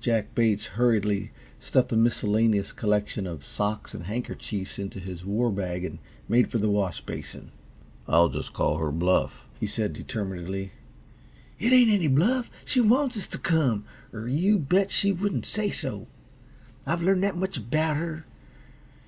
Jack 0.00 0.34
Bates 0.34 0.66
hurriedly 0.74 1.30
stuffed 1.60 1.92
a 1.92 1.96
miscellaneous 1.96 2.72
collection 2.72 3.28
of 3.28 3.44
socks 3.44 3.94
and 3.94 4.06
handkerchiefs 4.06 4.76
into 4.76 4.98
his 4.98 5.24
war 5.24 5.52
bag 5.52 5.84
and 5.84 6.00
made 6.28 6.50
for 6.50 6.58
the 6.58 6.68
wash 6.68 7.00
basin. 7.02 7.52
"I'll 8.08 8.28
just 8.28 8.52
call 8.52 8.78
her 8.78 8.90
bluff," 8.90 9.44
he 9.60 9.68
said, 9.68 9.92
determinedly. 9.92 10.72
"It 11.60 11.72
ain't 11.72 11.90
any 11.92 12.08
bluff; 12.08 12.50
she 12.64 12.80
wants 12.80 13.16
us 13.16 13.28
t' 13.28 13.38
come, 13.38 13.84
er 14.12 14.26
you 14.26 14.58
bet 14.58 14.90
she 14.90 15.12
wouldn't 15.12 15.46
say 15.46 15.70
so. 15.70 16.08
I've 16.84 17.00
learned 17.04 17.22
that 17.22 17.36
much 17.36 17.56
about 17.56 17.98
her. 17.98 18.26